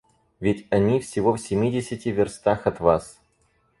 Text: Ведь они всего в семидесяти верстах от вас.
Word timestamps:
Ведь 0.39 0.65
они 0.71 0.99
всего 0.99 1.33
в 1.33 1.39
семидесяти 1.39 2.09
верстах 2.09 2.65
от 2.65 2.79
вас. 2.79 3.19